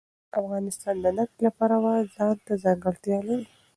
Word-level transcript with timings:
افغانستان 0.41 0.95
د 1.03 1.05
نفت 1.17 1.35
د 1.43 1.45
پلوه 1.57 1.93
ځانته 2.15 2.53
ځانګړتیا 2.63 3.17
لري. 3.27 3.47